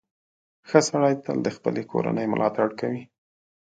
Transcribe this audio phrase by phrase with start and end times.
[0.69, 3.03] •ښه سړی تل د خپلې کورنۍ ملاتړ کوي.